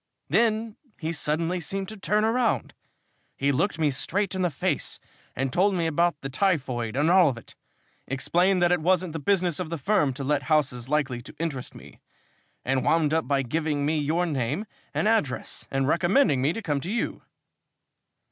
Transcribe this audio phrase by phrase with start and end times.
[0.29, 2.73] Then he suddenly seemed to turn round.
[3.37, 4.99] He looked me straight in the face
[5.35, 7.53] and told me about the typhoid and all of it,
[8.07, 11.75] explained that it wasn't the business of the firm to let houses likely to interest
[11.75, 11.99] me,
[12.65, 16.81] and wound up by giving me your name and address and recommending me to come
[16.81, 17.21] to you."